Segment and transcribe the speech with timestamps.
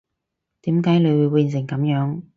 [0.63, 2.23] 點解你會變成噉樣